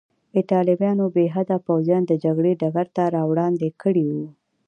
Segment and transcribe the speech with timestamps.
[0.37, 4.27] ایټالویانو بې حده پوځیان د جګړې ډګر ته راوړاندې کړي وو.